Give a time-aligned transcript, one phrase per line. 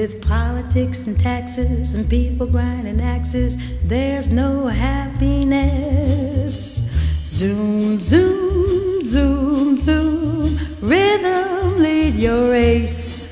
[0.00, 6.12] With politics and taxes and people grinding axes, there's no happiness.
[7.24, 13.26] Zoom, zoom, zoom, zoom, rhythm lead your race.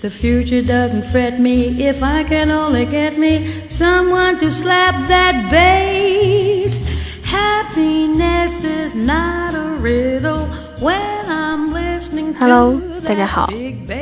[0.00, 5.50] The future doesn't fret me if I can only get me someone to slap that
[5.50, 6.84] bass.
[7.24, 10.46] Happiness is not a riddle
[10.80, 14.01] when I'm listening to Hello，大家 that 好 big bass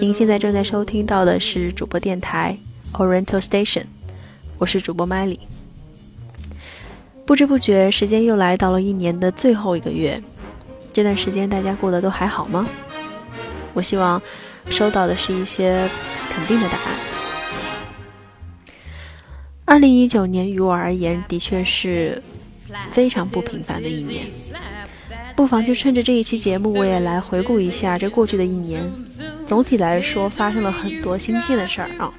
[0.00, 2.56] 您现在正在收听到的是主播电台
[2.94, 3.84] Oriental Station，
[4.56, 5.40] 我是主播 Miley。
[7.26, 10.22] 不知不觉，时间又来到了一年的最后一个月，
[10.90, 12.66] 这段时间大家过得都还好吗？
[13.74, 14.20] 我希望
[14.70, 15.86] 收到的是一些
[16.30, 16.96] 肯定的答案。
[19.66, 22.22] 二零一九年于我而言，的确是
[22.90, 24.26] 非常不平凡的一年。
[25.40, 28.82] 不妨就趁着这一期节目，我也来回顾一下这过去的一年。
[29.46, 32.12] 总体来说，发生了很多新鲜的事儿啊。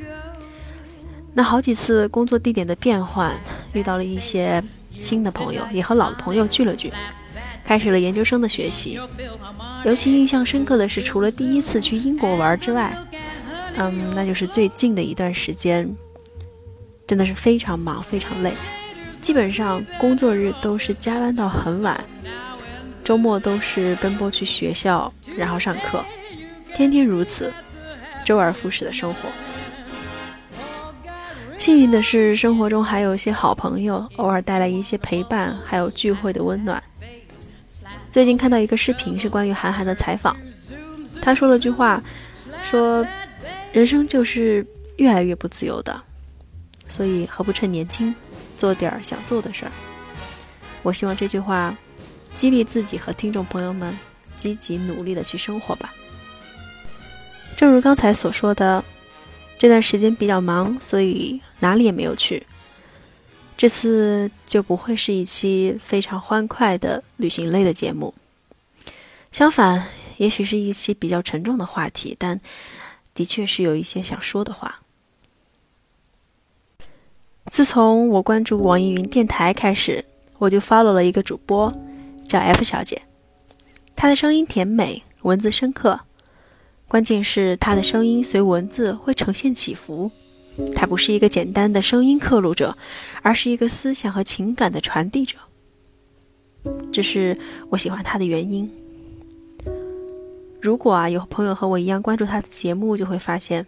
[1.36, 3.32] 那好几次工作地点的变换，
[3.74, 4.62] 遇到了一些
[5.00, 6.92] 新的朋友，也和老的朋友聚了聚，
[7.64, 9.00] 开始了研究生的学习。
[9.86, 12.98] 尤其印象深刻的是，除了第一次去英国玩之外，
[13.76, 15.88] 嗯，那就是最近的一段时间，
[17.06, 18.52] 真的是非常忙，非常累，
[19.22, 22.04] 基本上工作日都是加班到很晚。
[23.04, 26.04] 周末都是奔波去学校，然后上课，
[26.74, 27.52] 天天如此，
[28.24, 29.30] 周而复始的生活。
[31.58, 36.82] 幸运的是，生活中还有一些好朋友，偶尔带来一些陪伴，还有聚会的温暖。
[38.10, 40.36] 最近看到一个视频，是关于韩寒的采访，
[41.22, 42.02] 他说了句话，
[42.64, 43.06] 说
[43.72, 44.66] ：“人生就是
[44.98, 46.02] 越来越不自由的，
[46.88, 48.14] 所以何不趁年轻，
[48.58, 49.72] 做点儿想做的事儿。”
[50.84, 51.76] 我希望这句话。
[52.34, 53.98] 激励自己和听众朋友们
[54.36, 55.94] 积极努力的去生活吧。
[57.56, 58.84] 正如刚才所说的，
[59.58, 62.48] 这段时间比较忙，所以哪里也没有去。
[63.56, 68.16] 这次就不会是一期非常欢快的旅行类的节目，
[69.32, 69.86] 相反，
[70.18, 72.42] 也许是一期比较沉重的话题，但
[73.14, 74.80] 的确是有一些想说的话。
[77.52, 80.04] 自从我关注网易云电台开始，
[80.40, 81.72] 我就 follow 了一个主播。
[82.32, 83.02] 叫 F 小姐，
[83.94, 86.00] 她的声音甜美，文字深刻，
[86.88, 90.10] 关键是她的声音随文字会呈现起伏。
[90.74, 92.78] 她不是一个简单的声音刻录者，
[93.22, 95.40] 而是一个思想和情感的传递者。
[96.90, 97.38] 这是
[97.70, 98.72] 我喜欢她的原因。
[100.62, 103.68] 如果啊有朋友和我一样关注她的节目，就会发现，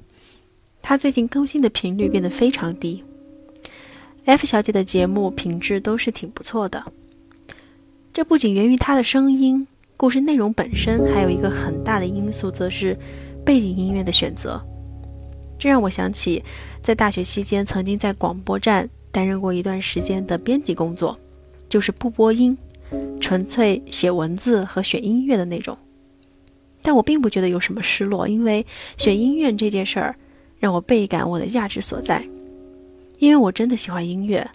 [0.82, 3.04] 她最近更新的频率变得非常低。
[4.24, 6.82] F 小姐的节目品质都是挺不错的。
[8.14, 12.96] 这不仅源于他的声音，故事内容本身还有一个很大的因素，则是
[13.44, 14.64] 背景音乐的选择。
[15.58, 16.44] 这让我想起，
[16.80, 21.18] 在大学期间曾经在广播站担任过一段时间的编辑工作，
[21.68, 22.56] 就是不播音，
[23.20, 25.76] 纯粹写文字和选音乐的那种。
[26.84, 28.64] 但我并不觉得有什么失落，因为
[28.96, 30.16] 选音乐这件事儿
[30.60, 32.24] 让我倍感我的价值所在，
[33.18, 34.48] 因为我真的喜欢音乐。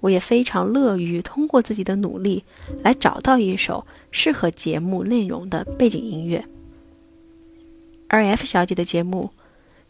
[0.00, 2.44] 我也非常乐于通过自己的努力
[2.82, 6.44] 来找到一首适合节目内容的背景音乐，
[8.08, 9.30] 而 F 小姐的节目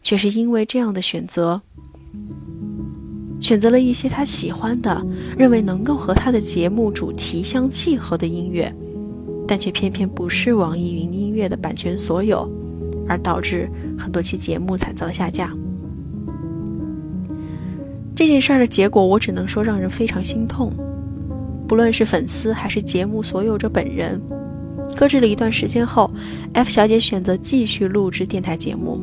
[0.01, 1.61] 却是因为这样的选择，
[3.39, 5.05] 选择了一些她喜欢的、
[5.37, 8.73] 认为能够和她的节目主题相契合的音乐，
[9.47, 12.49] 但却偏偏不是网易云音乐的版权所有，
[13.07, 15.55] 而导致很多期节目惨遭下架。
[18.19, 20.73] 这件事儿的结果，我只能说让人非常心痛。
[21.65, 24.21] 不论是粉丝还是节目所有者本人，
[24.93, 26.11] 搁置了一段时间后
[26.51, 28.99] ，F 小姐选择继续录制电台节目，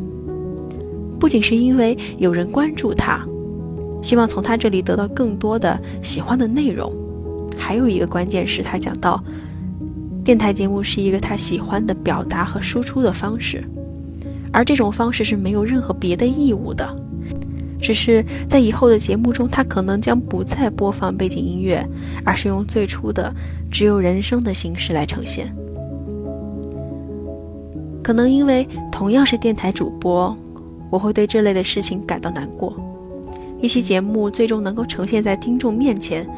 [1.19, 3.27] 不仅是因为有人关注她，
[4.03, 6.93] 希望从她这里得到更多的喜欢的内容，
[7.57, 9.25] 还有一个关键是她讲到，
[10.23, 13.65] 电台节目是一个她喜欢的表达和输出的方式，
[14.53, 17.06] 而这种方式是没有任何别的义务的。
[17.87, 21.89] 只是在以后的节目中，他可能将不再播放背景音乐，
[22.25, 23.33] 而是用最初的
[23.71, 25.55] 只有人声的形式来呈现。
[28.03, 30.37] 可能因为同样是电台主播，
[30.91, 32.75] 我会对这类的事情感到难过。
[33.63, 36.29] 一期节目最终能够呈现在听众面前，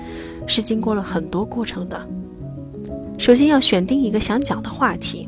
[0.47, 1.99] 是经过了很多过程的。
[3.17, 5.27] 首先要选定一个想讲的话题，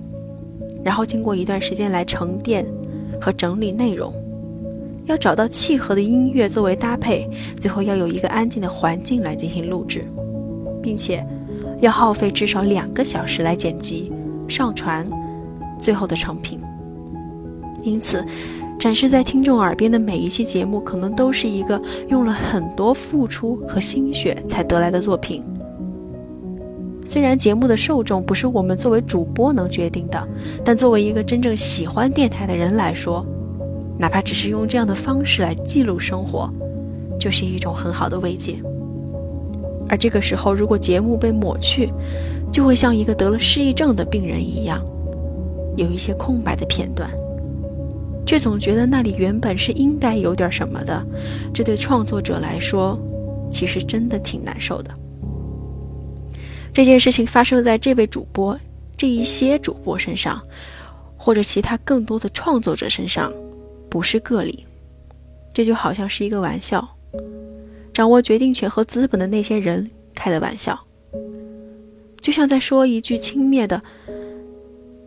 [0.85, 2.67] 然后经过一段时间来沉淀
[3.19, 4.13] 和整理内容。
[5.07, 10.05] 要找到契合的音乐作为搭配，最后要有一个安静的环境来进行录制，
[10.83, 11.27] 并且
[11.81, 14.13] 要耗费至少两个小时来剪辑、
[14.49, 15.07] 上传
[15.81, 16.61] 最后的成品。
[17.83, 18.25] 因此，
[18.79, 25.43] 展示在听众耳边的每一期节目，可能都是一个用了很多付出和心血才得来的作品。
[27.05, 30.29] 虽然节目的受众不是我们作为主播能决定的，
[30.65, 33.27] 但作为一个真正喜欢电台的人来说，
[34.01, 36.51] 哪怕只是用这样的方式来记录生活，
[37.19, 38.57] 就是一种很好的慰藉。
[39.91, 41.93] 而这个时候，如果节目被抹去，
[42.51, 44.83] 就会像一个得了失忆症的病人一样，
[45.77, 47.11] 有一些空白的片段。
[48.25, 51.05] 却总觉得那里原本是应该有点什么的，
[51.53, 52.99] 这对创作者来说，
[53.51, 54.91] 其实真的挺难受的。
[56.73, 58.59] 这件事情发生在这位主播、
[58.97, 60.41] 这一些主播身上，
[61.19, 63.33] 或者其他更多的创作者身上，
[63.91, 64.65] 不是个例。
[65.53, 66.97] 这就好像是一个玩笑，
[67.93, 70.79] 掌握决定权和资本的那些人开的玩笑，
[72.21, 73.83] 就像在说一句轻蔑的：“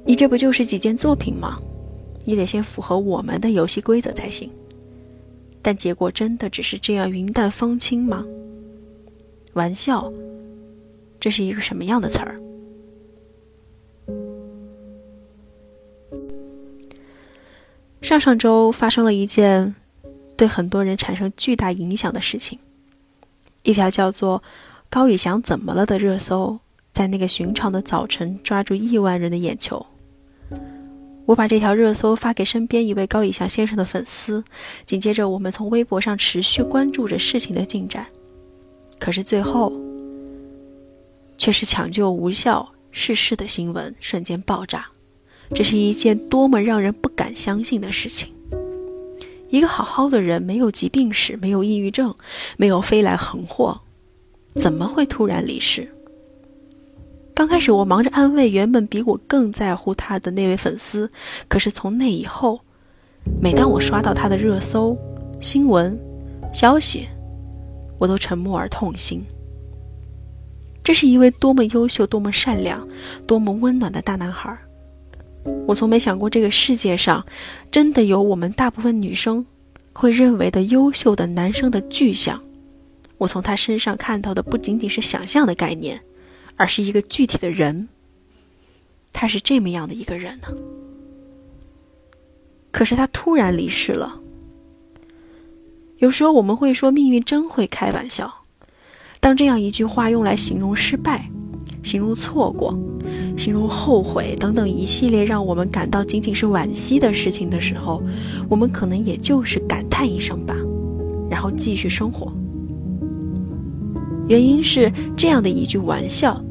[0.06, 1.58] 你这不就是几件作品吗？”
[2.26, 4.50] 你得先符合我们的游戏规则才行，
[5.62, 8.26] 但结果真的只是这样云淡风轻吗？
[9.54, 10.12] 玩笑，
[11.20, 12.40] 这是一个什么样的词儿？
[18.04, 19.74] 上上周发生了一件
[20.36, 22.60] 对很多人产生巨大影响的事情，
[23.64, 24.44] 一条叫做
[24.90, 26.60] “高以翔怎么了”的热搜，
[26.92, 29.86] 在那个寻常的早晨抓住亿万人的眼球。
[31.26, 34.44] 我把这条热搜发给身边一位高以翔先生的粉丝，
[34.86, 38.06] 紧接着我们从微博上持续关注着事情的进展。
[39.00, 39.72] 可是最后，
[41.38, 44.90] 却是抢救无效逝世的新闻瞬间爆炸。
[45.56, 48.28] 这是一件多么让人不敢相信的事情！
[49.50, 52.14] 一个好好的人，没有疾病史，没有抑郁症，
[52.58, 53.82] 没有飞来横祸，
[54.54, 55.88] 怎么会突然离世？
[57.36, 61.12] 刚开始我忙着安慰原本比我更在乎他的那位粉丝，
[61.48, 62.60] 可是从那以后，
[63.40, 64.98] 每当我刷到他的热搜、
[65.40, 66.00] 新闻、
[66.52, 67.08] 消息，
[68.00, 69.24] 我都沉默而痛心。
[70.84, 72.88] 这是一位多么优秀、多么善良、
[73.28, 74.58] 多么温暖的大男孩。
[75.68, 77.25] 我从没想过这个世界上
[77.72, 79.45] 真的有我们大部分女生
[79.94, 82.42] 会认为的优秀的男生的具象。
[83.18, 86.01] 我从他身上看到的不仅仅是想象的概念。
[86.56, 87.90] 而是一个具体的人，
[89.12, 90.48] 他是这么样的一个人呢？
[92.72, 94.19] 可是他突然离世了。
[95.98, 98.31] 有时候我们会说命运真会开玩笑。
[99.19, 101.28] 当这样一句话用来形容失败、
[101.84, 102.76] 形容错过、
[103.38, 108.02] 形容后悔等等一系列让我们感到仅仅是惋惜的事情的时候，
[108.50, 110.56] 我们可能也就是感叹一声吧，
[111.30, 112.32] 然后继续生活。
[114.30, 116.42] 原因是这样的一句玩笑，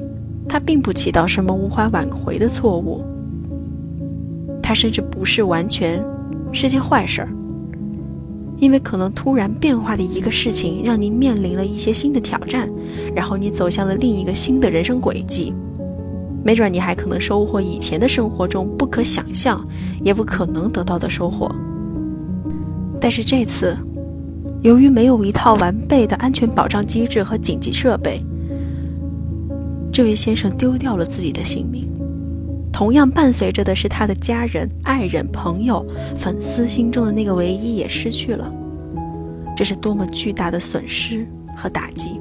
[0.46, 3.02] 它并不起到什么无法挽回的错误，
[4.62, 6.04] 它甚至不是完全
[6.52, 7.32] 是件坏事儿，
[8.62, 12.70] 因为可能突然变化的一个事情，让您面临了一些新的挑战，
[13.12, 15.52] 然后你走向了另一个新的人生轨迹，
[16.44, 19.66] 没准你还可能收获以前的生活中不可想象
[20.00, 21.52] 也不可能得到的收获，
[23.00, 23.76] 但是这次。
[24.62, 28.20] 由于没有一套完备的安全保障机制和紧急设备，
[29.92, 31.82] 这位先生丢掉了自己的性命。
[32.72, 35.84] 同样伴随着的是他的家人、爱人、朋友、
[36.18, 38.50] 粉丝心中的那个唯一也失去了。
[39.54, 42.18] 这是多么巨大的损失和打击！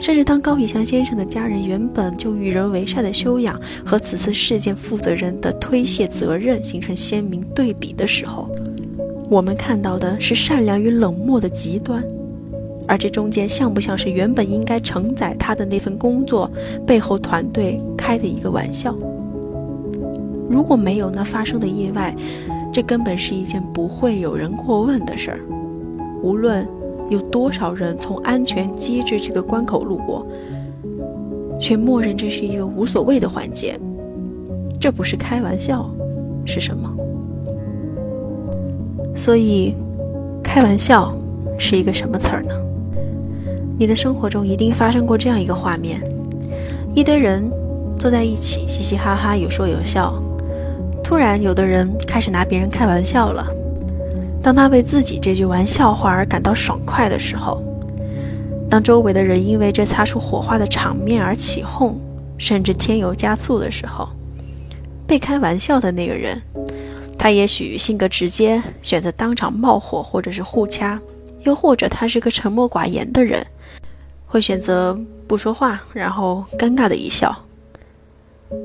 [0.00, 8.50] 甚至当高以翔先生的家人原本就与人为善的修养和此次事件负责人的推卸责任形成鲜明对比的时候。
[9.30, 12.04] 我们看到的是善良与冷漠的极端，
[12.86, 16.50] 而这中间像不像是原本应该承载他的那份工作
[16.86, 18.94] 背后团队开的一个玩笑？
[20.50, 22.14] 如果没有那发生的意外，
[22.72, 25.40] 这根本是一件不会有人过问的事儿。
[26.22, 26.66] 无论
[27.08, 30.26] 有多少人从安全机制这个关口路过，
[31.58, 33.78] 却默认这是一个无所谓的环节，
[34.78, 35.90] 这不是开玩笑，
[36.44, 36.90] 是什么？
[39.16, 39.74] 所以，
[40.42, 41.16] 开玩笑
[41.58, 42.54] 是一个什么词儿呢？
[43.76, 46.00] 你的生活中一定发生过这样一个画面：
[46.94, 47.50] 一堆人
[47.98, 50.14] 坐在一起，嘻嘻哈哈，有说有笑。
[51.02, 53.46] 突然，有的人开始拿别人开玩笑了。
[54.42, 57.62] 当他为自己这句玩笑话而感到爽快的时候，
[58.70, 61.98] 当周围的人因为这擦出火花的场面而起哄，
[62.38, 64.08] 甚至添油加醋的时候，
[65.06, 66.40] 被开玩笑的那个人。
[67.18, 70.98] 他也许性格直接，选择当场冒火或者是互掐；
[71.42, 73.46] 又或者他是个沉默寡言的人，
[74.34, 74.98] 会选择
[75.28, 77.32] 不说话，然后尴尬的一笑。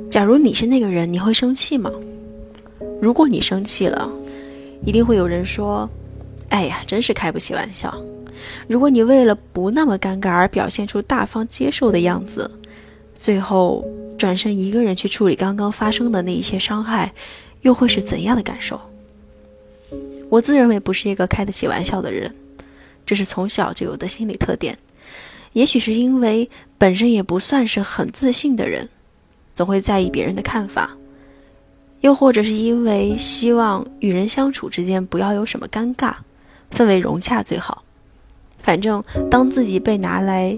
[0.10, 1.92] 假如你是那个人，你会生气吗？
[3.00, 4.10] 如果你生气了，
[4.84, 5.88] 一定会有人说
[6.50, 7.96] ：“哎呀，真是开不起玩笑。”
[8.68, 12.50] 如果你为了不那么尴尬而表现出大方接受的样子，
[13.16, 13.86] 最后
[14.18, 17.14] 转身一个人去处理刚刚发生的那一些伤害，
[17.62, 18.82] 又会是怎样的感受？
[20.32, 22.34] 我自认为不是一个开得起玩笑的人，
[23.06, 24.76] 这是从小就有的心理特点。
[25.54, 28.88] 也许是因为本身也不算是很自信的人，
[29.56, 30.96] 总会在意别人的看法，
[32.02, 36.14] 又或者是因为希望与人相处之间不要有什么尴尬，
[36.72, 37.84] 氛围融洽最好。
[38.60, 40.58] 反正当自己被拿来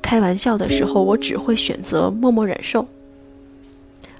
[0.00, 2.86] 开玩笑的时候，我只会选择默默忍受。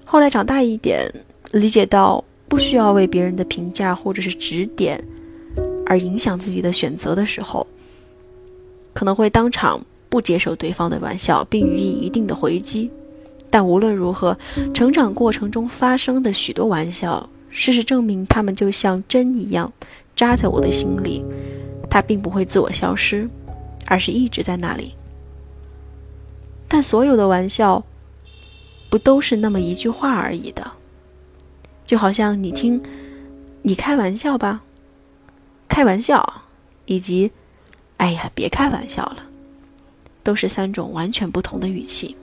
[0.05, 1.11] 后来长大一点，
[1.53, 5.03] 理解到不需要为别人的评价或者是指点
[5.85, 7.67] 而影响自己的选择的时候，
[8.97, 12.91] 可能会当场不接受对方的玩笑，并予以一定的回击。
[13.51, 14.35] 但无论如何，
[14.73, 19.71] 成长过程中发生的许多玩笑，事实证明，他们就像针一样
[20.17, 21.23] 扎在我的心里。
[21.91, 23.29] 它并不会自我消失，
[23.87, 24.95] 而是一直在那里。
[26.67, 27.85] 但所有的玩笑，
[28.89, 30.73] 不都是那么一句话而已的？
[31.85, 32.83] 就好像你听，
[33.61, 34.63] 你开玩笑吧，
[35.69, 36.43] 开玩笑，
[36.87, 37.31] 以及，
[37.99, 39.19] 哎呀，别开玩笑了，
[40.23, 42.15] 都是三种完全不同的语气。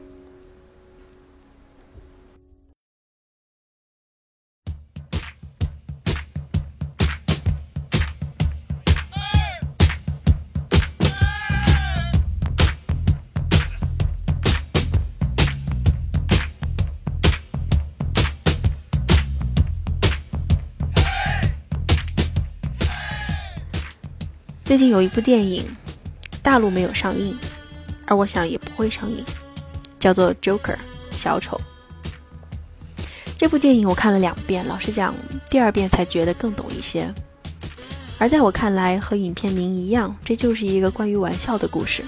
[24.73, 25.63] 最近有一部电影，
[26.41, 27.37] 大陆没有上映，
[28.07, 29.23] 而我想也不会上映，
[29.99, 30.73] 叫做《Joker》
[31.11, 31.61] 小丑。
[33.37, 35.13] 这部电影我看了两遍，老实讲，
[35.47, 37.13] 第二遍才觉得更懂一些。
[38.17, 42.03] 而在我看来，和影片名一样，这就是一个关于玩笑的故事。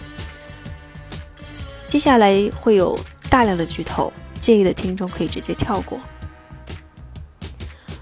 [1.87, 2.97] 接下来会有
[3.29, 5.99] 大量的剧透，介意的听众可以直接跳过。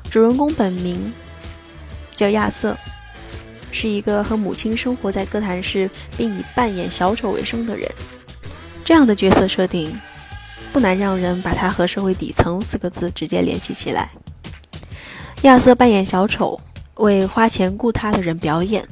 [0.09, 1.11] 主人公本名
[2.15, 2.77] 叫亚瑟。
[3.73, 7.89] 是一个和母亲生活在哥谭市，并以扮演小丑为生的人。
[8.85, 9.99] 这样的角色设定，
[10.71, 14.11] 不难让人把他和“社会底层”四个字直接联系起来。
[15.41, 16.59] 亚瑟扮演小丑，
[16.95, 18.87] 为花钱雇他的人表演，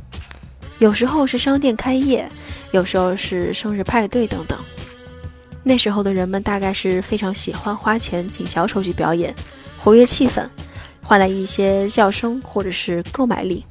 [0.79, 2.27] 有时候是商店开业，
[2.71, 4.57] 有时候是生日派对等等。
[5.63, 9.33] 那时候的人们大概是非常喜欢花钱请小丑去表演，
[9.77, 10.43] 活跃气氛，
[11.03, 13.63] 换来一些笑声或者是购买力。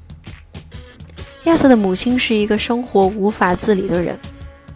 [1.44, 4.18] 亚瑟的母亲是一个生活无法自理的人，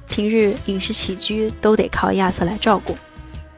[0.08, 2.96] 平日饮食起居都得靠亚瑟来照顾。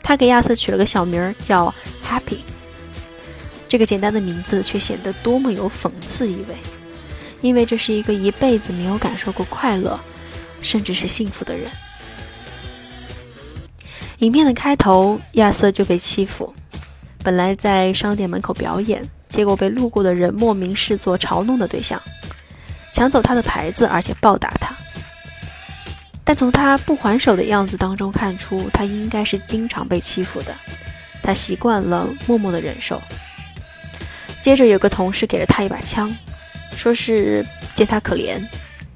[0.03, 1.73] 他给亚瑟取了个小名儿叫
[2.05, 2.39] Happy，
[3.69, 6.57] 这个简单的名字却显得多么有讽刺意味，
[7.41, 9.99] 因为这是一个一辈子没有感受过快乐，
[10.61, 11.71] 甚至是幸福的人。
[14.19, 16.53] 影片的开头，亚瑟就被欺负，
[17.23, 22.01] 本来在商店门口表演，结果被路过的人莫名视作嘲弄的对象。
[22.97, 24.75] 抢走他的牌子，而且暴打他。
[26.25, 30.55] 但从他不还手的样子当中看出，他应该是经常被欺负的。
[31.23, 33.03] 他习惯了默默的忍受。
[34.41, 36.11] 接着有个同事给了他一把枪，
[36.75, 38.43] 说是见他可怜，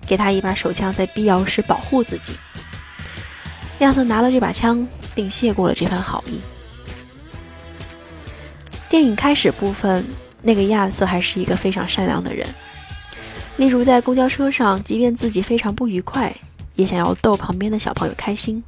[0.06, 2.32] 给他一把手枪，在必要时保护自己。
[3.80, 6.40] 亚瑟拿了这把枪，并谢过了这番好意。
[8.88, 10.06] 电影开始部分，
[10.40, 12.48] 那个亚瑟还是一个非常善良的人。
[13.60, 16.34] 例如，在公交车上，即便自己非常不愉快，
[16.76, 18.64] 也想要逗旁边的小朋友开心。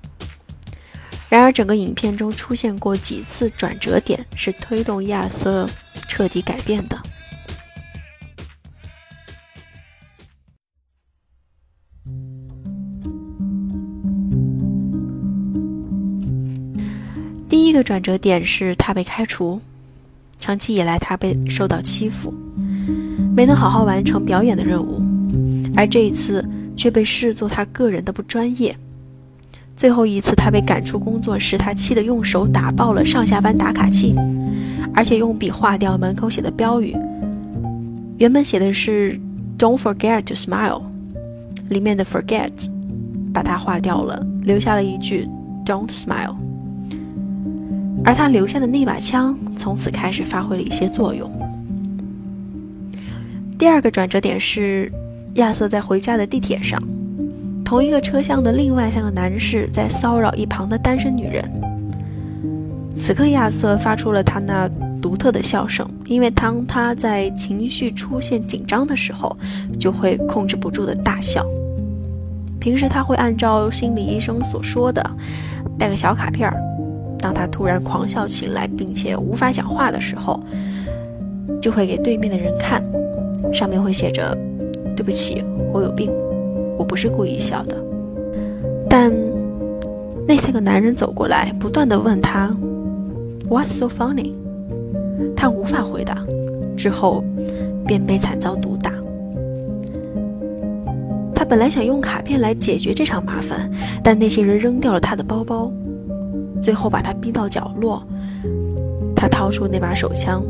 [1.31, 5.67] 然而，整个影片中出现过几次转折点，是推动亚瑟
[6.07, 7.03] 彻底改变的。
[17.49, 19.59] 第一个转折点是他被开除，
[20.39, 22.52] 长期以来他被受到欺负。
[23.35, 25.01] 没能好好完成表演的任务，
[25.75, 26.47] 而这一次
[26.77, 28.77] 却被视作他个人的不专业。
[29.75, 34.15] 最后一次他被赶出工作时，他气得用手打爆了上下班打卡器，
[34.95, 36.95] 而且用笔划掉门口写的标语。
[38.19, 39.19] 原本写的是
[39.59, 40.83] “Don't forget to smile”，
[41.71, 42.53] 里面的 “forget”
[43.33, 45.27] 把它划掉了，留下了一句
[45.65, 46.37] “Don't smile”。
[48.05, 51.31] 而他留下的那把枪从此开始发挥了一些作用。
[53.63, 54.91] 第二个转折点是，
[55.35, 56.83] 亚瑟在回家的地铁上，
[57.65, 61.49] 同一个车厢的另外三个男士在骚扰一旁的单身女人。
[62.97, 64.69] 此刻，亚瑟发出了他那
[65.01, 69.39] 独特的笑声，因为当他在情绪出现紧张的时候，
[69.79, 71.47] 就会控制不住的大笑。
[72.59, 75.09] 平时他会按照心理医生所说的，
[75.79, 76.61] 带个小卡片儿，
[77.21, 80.43] 当他突然狂笑起来，并且无法讲话的时候，
[81.61, 82.83] 就会给对面的人看，
[83.53, 84.37] 上面会写着
[84.97, 86.11] ：“对不起，我有病，
[86.77, 87.77] 我不是故意笑的。”
[88.89, 89.11] 但
[90.29, 92.51] 那三个男人走过来，不断的问他
[93.49, 94.33] ：“What's so funny？”
[95.35, 96.25] 他无法回答，
[96.77, 97.25] 之后
[97.87, 98.93] 便被惨遭毒打。
[101.35, 103.69] 他本来想用卡片来解决这场麻烦，
[104.03, 105.71] 但那些人扔掉了他的包包，
[106.63, 108.03] 最后把他逼到角落。
[109.17, 110.43] 他掏出那把手枪，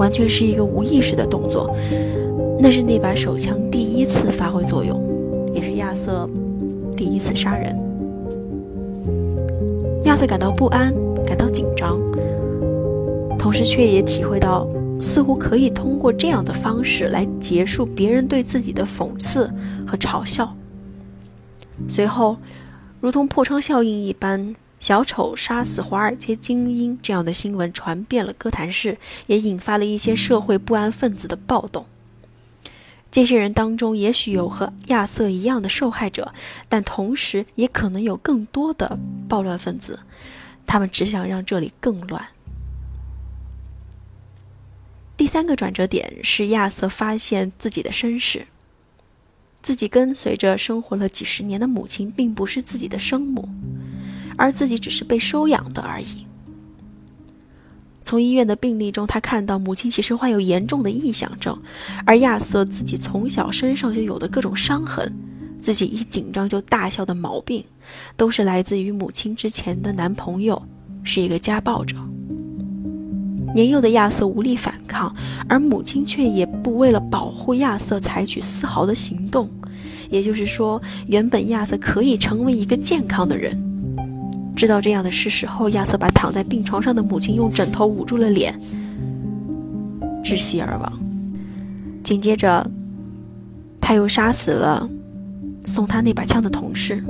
[0.00, 1.76] 完全是一个无意识的动作。
[2.58, 4.98] 那是那把手枪第一次发挥作用，
[5.54, 6.28] 也是亚瑟
[6.96, 7.78] 第一次杀人。
[10.04, 10.92] 亚瑟感到不安，
[11.26, 12.00] 感到紧张，
[13.38, 14.66] 同时却也体会到。
[15.02, 19.50] 似乎可以通过这样的方式来结束别人对自己的讽刺
[19.86, 20.54] 和嘲笑。
[21.88, 22.36] 随后，
[23.00, 28.96] 如同破窗效应一般，小丑杀死华尔街精英这样的新闻传遍了哥谭市，
[29.26, 31.86] 也引发了一些社会不安分子的暴动。
[33.10, 36.32] 这些人当中，也许有和亚瑟一样的受害者，
[36.68, 40.00] 但同时也可能有更多的暴乱分子，
[40.66, 42.28] 他们只想让这里更乱。
[45.16, 48.46] 第三个转折点是亚瑟发现自己的身世，
[49.60, 53.46] 自己跟随着生活了几十年的母亲并不是自己的生母，
[54.40, 56.26] 而自己只是被收养的而已。
[58.02, 61.56] 从医院的病历中，他看到母亲其实患有严重的臆想症，
[62.06, 65.14] 而亚瑟自己从小身上就有的各种伤痕，
[65.60, 67.62] 自己一紧张就大笑的毛病，
[68.16, 70.60] 都是来自于母亲之前的男朋友
[71.04, 71.96] 是一个家暴者。
[73.54, 75.14] 年幼的亚瑟无力反抗，
[75.46, 79.50] 而母亲却也不为了保护亚瑟采取丝毫的行动。
[80.08, 83.69] 也就是说，原本亚瑟可以成为一个健康的人。
[84.60, 88.54] 知道这样的事实后，亚瑟把躺在病床上的母亲用枕头捂住了脸，
[90.22, 91.00] 窒息而亡。
[92.04, 92.70] 紧接着，
[93.80, 94.86] 他又杀死了
[95.64, 97.02] 送他那把枪的同事，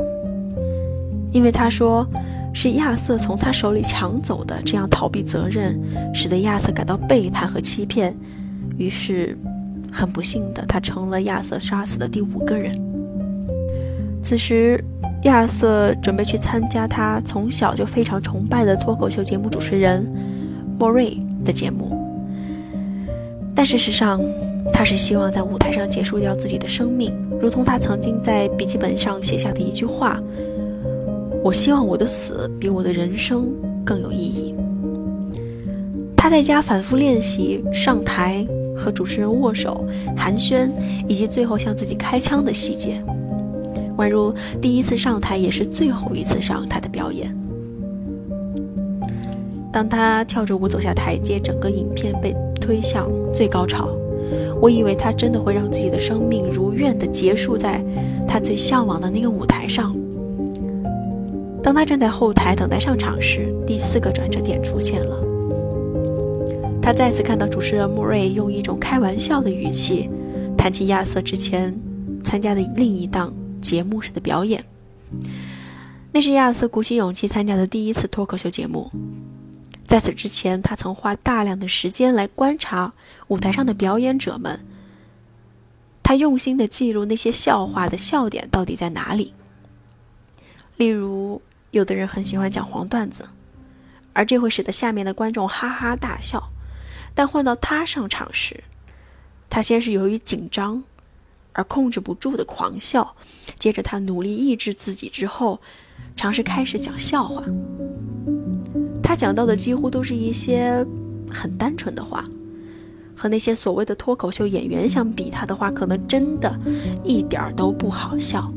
[1.33, 2.07] 因为他说。
[2.53, 5.81] 是亚瑟从他手里抢走的，这样逃避责任，
[6.13, 8.13] 使得亚瑟感到背叛和欺骗。
[8.77, 9.39] 于是，
[9.93, 12.73] 很不幸的，他成了亚瑟杀死的第五个人。
[14.21, 14.83] 此时，
[15.25, 20.07] 亚瑟准备去参加他从小就非常崇拜的脱口秀节目主持人
[20.79, 21.95] 莫瑞的节目，
[23.55, 24.21] 但事实上，
[24.73, 30.19] 他是希望在舞台上结束掉自己的生命，如同他曾经在笔记本上写下的一句话。
[31.43, 33.47] 我希望我的死比我的人生
[33.85, 34.55] 更有意义。
[36.17, 40.71] 他在家反复练习上台和主持人握手、寒暄，
[41.09, 43.03] 以及最后向自己开枪的细节，
[44.01, 47.37] 宛如第一次上台也是最后一次上台的表演。
[49.71, 53.91] 当他跳着舞走下台阶，整个影片被推向最高潮。
[54.61, 57.83] 我以为他真的会让自己的生命如愿的结束在
[58.27, 59.95] 他最向往的那个舞台上。
[61.63, 65.17] 当他站在后台等待上场时，第四个转折点出现了。
[66.83, 70.09] 他再次看到主持人穆瑞用一种开玩笑的语气
[70.57, 71.75] 谈起亚瑟之前
[72.25, 74.65] 参加的另一档节目时的表演。
[76.13, 78.91] 那是亚瑟鼓起勇气参加的第一次脱口秀节目。
[79.87, 82.93] 在此之前，他曾花大量的时间来观察
[83.29, 84.65] 舞台上的表演者们。
[86.03, 89.35] 他用心地记录那些笑话的笑点到底在哪里。
[90.77, 91.43] 例如。
[91.73, 93.29] 有的人很喜欢讲黄段子，
[94.13, 96.51] 而这会使得下面的观众哈哈大笑。
[97.15, 98.65] 但换到他上场时，
[99.49, 100.83] 他先是由于紧张
[101.53, 103.15] 而控制不住的狂笑，
[103.61, 105.61] 接着他努力抑制自己之后，
[106.17, 107.45] 尝试开始讲笑话。
[109.03, 110.85] 他讲到的几乎都是一些
[111.31, 112.25] 很单纯的话，
[113.15, 116.59] 和那些所谓的脱口秀演员相比，他的话可能真的
[117.05, 118.51] 一点儿都不好笑。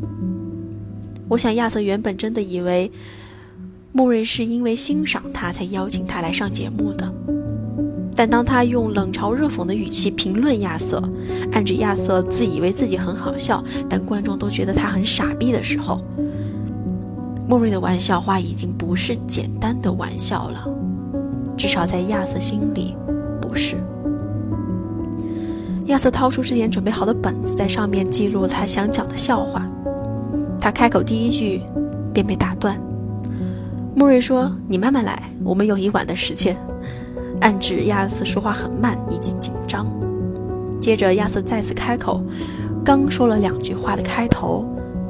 [1.28, 2.92] 我想亚瑟原本真的以为
[3.92, 7.14] 穆瑞是因为欣赏他才邀请他来上节目的，
[8.16, 11.02] 但当他用冷嘲热讽的语气评论亚瑟，
[11.52, 16.00] 暗指亚瑟自以为自己很好笑，但观众都觉得他很傻逼的时候，
[17.48, 20.68] 莫瑞的玩笑话已经不是简单的玩笑了，
[21.58, 22.96] 至少在亚瑟心里
[23.42, 23.78] 不是。
[25.88, 29.68] 亚瑟掏出之前准备好的本子，在上面记录他想讲的笑话。
[30.60, 31.62] 他开口第一句，
[32.14, 32.80] 便被打断。
[33.94, 36.56] 莫瑞说：“你慢慢来，我们有一晚的时间。”
[37.42, 39.86] 暗指亚瑟说话很慢以及紧张。
[40.80, 42.22] 接着亚瑟再次开口，
[42.84, 44.66] 刚说了两句话的开头，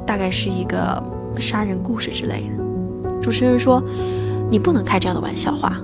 [0.06, 1.02] 大概是一个
[1.38, 3.20] 杀人故事之类的。
[3.20, 3.82] 主持人说
[4.50, 5.80] ：“你不能开这样的玩笑话。”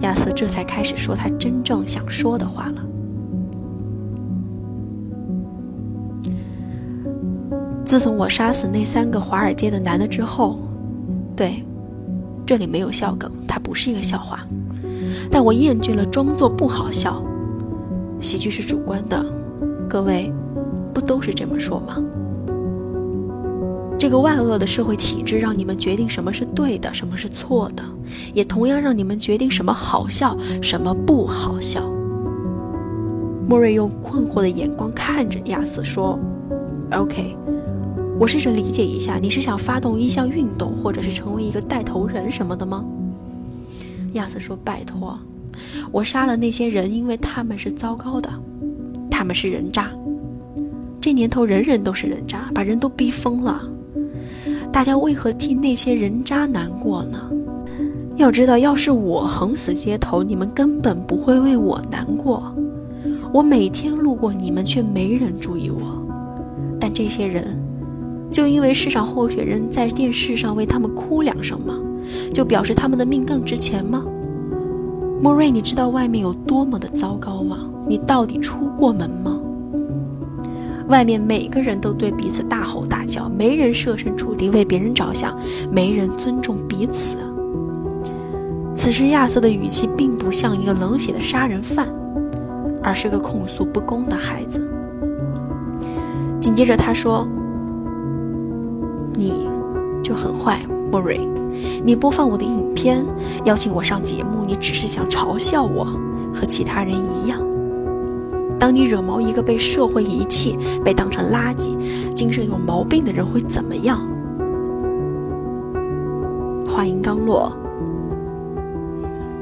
[0.00, 2.82] 亚瑟这才开始说他真正想说的话了。
[7.84, 10.58] 自从我杀死那三个华尔街的男的之后，
[11.36, 11.64] 对，
[12.46, 14.46] 这里没有笑梗，它不是一个笑话。
[15.32, 17.20] 但我厌倦了装作不好笑。
[18.20, 19.24] 喜剧是主观的，
[19.88, 20.30] 各位，
[20.92, 21.96] 不都是这么说吗？
[23.98, 27.82] 这个万恶的社会体制让你们决定什么是对的，什么是错的，
[28.34, 31.80] 也同样让你们决定什么好笑，什么不好笑。
[33.48, 36.18] 莫瑞用困惑的眼光看着亚瑟说
[36.92, 37.36] ：“OK。”
[38.20, 42.84] 我试着理解一下，你是想发动一项运动，或者是成为一个带头人什么的吗？
[44.12, 45.18] 亚瑟说：“拜托，
[45.90, 48.30] 我杀了那些人，因为他们是糟糕的，
[49.10, 49.90] 他们是人渣。
[51.00, 53.62] 这年头人人都是人渣，把人都逼疯了。
[54.72, 57.30] 大家为何替那些人渣难过呢？
[58.16, 62.54] 要知道，要是我横死街头，你们根本不会为我难过。
[63.32, 65.80] 我每天路过你们，却没人注意我。
[66.78, 67.58] 但这些人……”
[68.30, 71.78] 就因为市长候选人在电视上为他们哭两声吗？
[72.32, 74.04] 就表示他们的命更值钱吗？
[75.20, 77.58] 莫瑞，你知道外面有多么的糟糕吗？
[77.86, 79.38] 你到底出过门吗？
[80.88, 85.36] 外面每个人都对彼此大吼大叫，没人设身处地为别人着想，
[85.70, 87.16] 没人尊重彼此。
[88.74, 91.86] 此时亚瑟的语气并不像一个冷血的杀人犯，
[92.82, 94.68] 而是个控诉不公的孩子。
[96.40, 97.26] 紧接着他说。
[99.14, 99.46] 你
[100.02, 100.58] 就很坏，
[100.90, 101.20] 莫瑞。
[101.84, 103.04] 你播放我的影片，
[103.44, 105.86] 邀请我上节目，你只是想嘲笑我，
[106.32, 107.40] 和其他人一样。
[108.58, 111.76] 当你惹毛一个被社会遗弃、被当成垃圾、
[112.14, 114.00] 精神有毛病的人，会怎么样？
[116.66, 117.52] 话音刚落，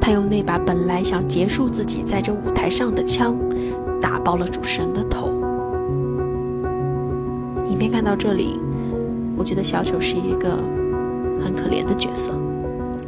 [0.01, 3.37] 他用那把本来想结束自己在这舞台上的枪，
[4.01, 5.31] 打爆了主持人的头。
[7.68, 8.59] 影片看到这里。
[9.37, 10.59] 我觉得小丑是一个
[11.42, 12.33] 很可怜的角色，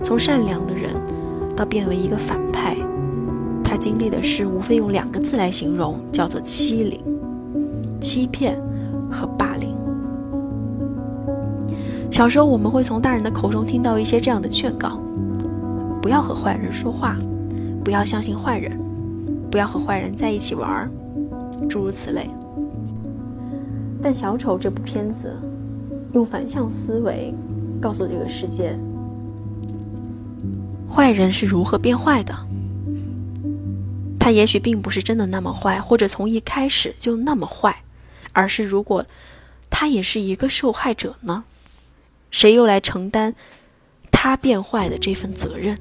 [0.02, 0.90] 从善良的人
[1.54, 2.76] 到变为一个反派，
[3.62, 7.00] 他经历的事无非用两个字来形容，叫做欺凌、
[8.00, 8.60] 欺骗
[9.10, 9.74] 和霸凌。
[12.10, 15.00] 小时候我们会从大人的口中听到一些这样的劝告：
[16.00, 17.16] 不要和坏人说话，
[17.84, 18.78] 不要相信坏人，
[19.50, 20.90] 不要和坏人在一起玩，
[21.68, 22.28] 诸如此类。
[24.02, 25.34] 但小丑这部片子。
[26.14, 27.32] 用反向思维
[27.82, 28.78] 告诉这个世界，
[30.88, 32.32] 坏人是如何变坏的。
[34.20, 37.82] 他也许并不是真的那么坏，或者从一开始就那么坏，
[38.32, 39.04] 而是如果
[39.68, 41.42] 他也是一个受害者呢？
[42.30, 43.34] 谁又来承担
[44.12, 45.76] 他变坏的这份责任？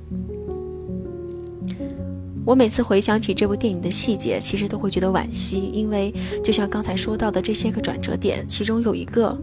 [2.43, 6.11] 我每次回想起这部电影的细节，其实都会觉得惋惜，因为
[6.43, 9.37] 就像刚才说到的这些个转折点，其中有一个。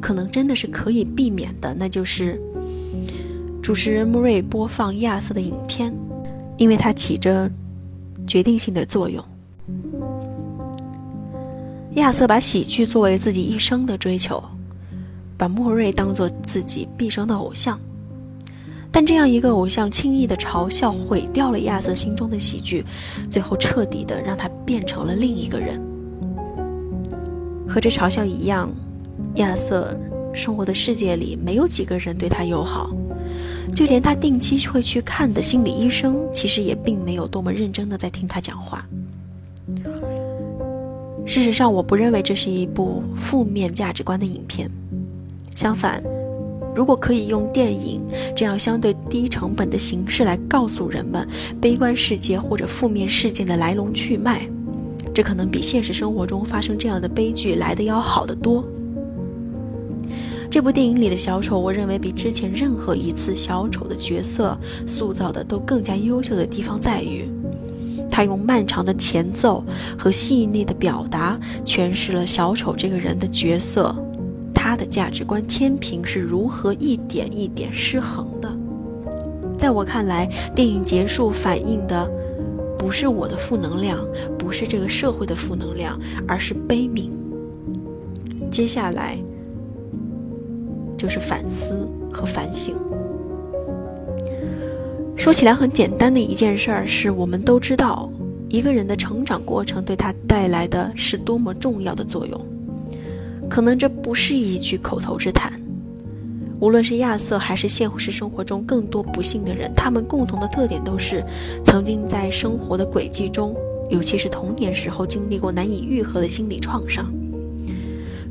[0.00, 2.40] 可能真的是可以避免的，那就是
[3.62, 5.92] 主持人穆瑞播放亚瑟的影片，
[6.56, 7.50] 因为它起着
[8.26, 9.22] 决定性的作用。
[11.94, 14.42] 亚瑟把喜剧作为自己一生的追求，
[15.36, 17.78] 把莫瑞当做自己毕生的偶像，
[18.92, 22.84] 但这样一个偶像轻易的嘲笑，毁掉了亚瑟心中的喜剧，
[23.28, 25.80] 最后彻底的让他变成了另一个人。
[27.66, 28.70] 和这嘲笑一样。
[29.38, 29.98] 亚瑟
[30.32, 32.90] 生活的世界里没有几个人对他友好，
[33.74, 38.86] 就连他定期会去看的心理医生，其实也并没有多么认真的在听他讲话。
[41.26, 44.70] 事实上，我不认为这是一部负面价值观的影片。
[45.54, 46.02] 相反，
[46.74, 48.00] 如果可以用电影
[48.34, 51.28] 这样相对低成本的形式来告诉人们
[51.60, 54.48] 悲观世界或者负面事件的来龙去脉，
[55.12, 58.64] 这可能比现实生活中发生这样的悲剧来的要好得多。
[60.50, 67.30] 这部电影里的小丑，我认为比之前任何一次小丑的角色塑造的都更加优秀的地方在于，
[68.10, 69.62] 他用漫长的前奏
[69.98, 73.94] 和细腻的表达诠释了小丑这个人的角色，
[74.54, 78.50] 他的价值观天平是如何一点一点失衡的。
[79.58, 82.10] 在我看来，电影结束反映的
[82.78, 84.02] 不是我的负能量，
[84.38, 87.10] 不是这个社会的负能量，而是悲悯。
[88.50, 89.18] 接下来。
[90.98, 92.76] 就是反思和反省。
[95.16, 98.10] 说起来很简单的一件事儿，是我们都知道，
[98.48, 102.46] 一个人的成长过程对他带来的是多么重要的作用。
[103.48, 105.52] 可能这不是一句口头之谈。
[106.60, 111.24] 无论是亚瑟还是现实生活中更多不幸的人，他们共同的特点都是
[111.64, 113.54] 曾经在生活的轨迹中，
[113.90, 117.12] 尤其是童年时候经历过难以愈合的心理创伤。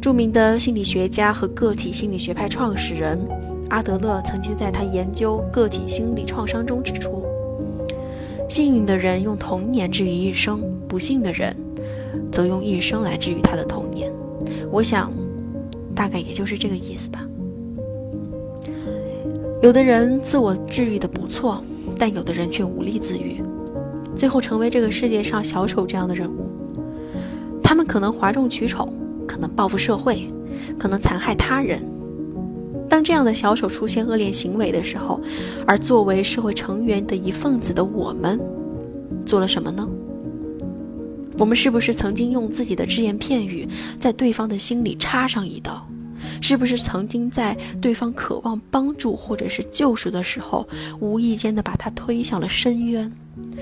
[0.07, 3.19] 著名的心理学家和个体心理学派创始人
[3.67, 7.25] 阿德勒曾经在他研究个体心理创伤中指出：
[8.47, 11.53] 幸运的人用童年治愈一生，不幸的人
[12.31, 14.09] 则用一生来治愈他的童年。
[14.71, 15.11] 我想，
[15.93, 17.27] 大概也就是这个意思吧。
[19.61, 21.61] 有的人自我治愈的不错，
[21.99, 23.43] 但有的人却无力自愈，
[24.15, 26.49] 最后成为这个世界上小丑这样的人物。
[27.61, 28.93] 他们可能哗众取宠，
[29.37, 30.27] 能报复社会，
[30.77, 31.81] 可能残害他人。
[32.89, 35.19] 当这样的小丑出现恶劣行为的时候，
[35.65, 38.39] 而作为社会成员的一份子的我们，
[39.25, 39.87] 做了什么呢？
[41.37, 43.67] 我们是不是曾经用自己的只言片语，
[43.99, 45.85] 在对方的心里插上一刀？
[46.41, 50.67] 是不是曾经在对方渴望帮助或者是救赎的时候，
[50.99, 53.11] 无意间的把他推向了深渊？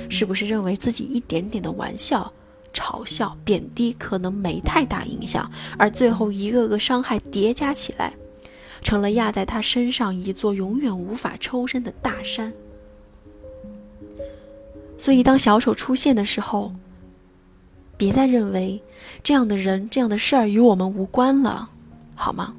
[0.10, 2.32] 是不是认为自己一点点的玩笑、
[2.76, 8.14] 嘲笑、贬低可能没太大影响，而最后一个个伤害叠加起来，
[8.82, 12.54] 成了压在他身上一座永远无法抽身的大山？
[14.98, 16.74] 所以，当小丑出现的时候，
[17.98, 18.82] 别再认为
[19.24, 21.70] 这样的人、这样的事儿与我们无关了。
[22.14, 22.54] 好吗？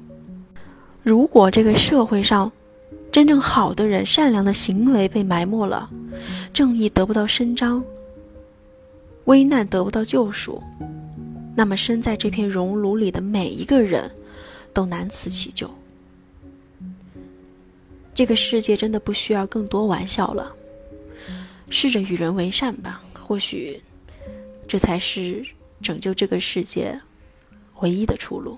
[1.03, 2.51] 如果这个社会上
[3.11, 5.89] 真正好的人、善良的行为被埋没了，
[6.53, 7.83] 正义得不到伸张，
[9.27, 10.63] 危难得不到救赎，
[11.53, 14.09] 那么身在这片熔炉里的每一个人
[14.73, 15.69] 都难辞其咎。
[18.13, 20.55] 这个世界真的不需要更多玩笑了，
[21.69, 23.81] 试着与人为善吧，或许
[24.65, 25.45] 这才是
[25.81, 26.99] 拯救这个世界
[27.81, 28.57] 唯一的出路。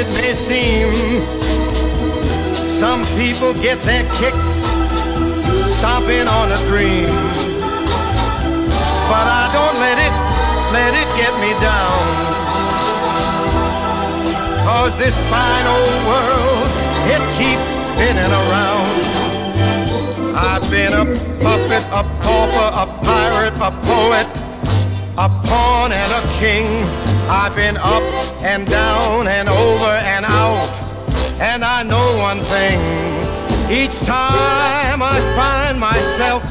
[0.00, 0.88] it may seem,
[2.56, 4.52] some people get their kicks
[5.76, 7.12] stomping on a dream.
[9.12, 10.14] But I don't let it,
[10.72, 12.00] let it get me down.
[14.64, 16.68] Cause this fine old world,
[17.14, 18.96] it keeps spinning around.
[20.34, 21.04] I've been a
[21.44, 24.49] puppet, a pauper, a pirate, a poet,
[25.20, 26.66] a pawn and a king.
[27.28, 28.02] I've been up
[28.42, 30.72] and down and over and out.
[31.38, 32.80] And I know one thing.
[33.70, 36.42] Each time I find myself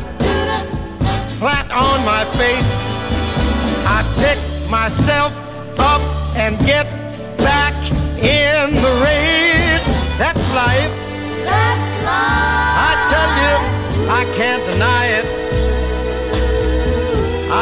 [1.39, 2.73] flat on my face,
[3.97, 5.33] I pick myself
[5.79, 6.03] up
[6.35, 6.85] and get
[7.39, 7.73] back
[8.21, 9.85] in the race.
[10.21, 10.93] That's life.
[11.41, 12.77] That's life.
[12.87, 15.48] I tell you, I can't deny it.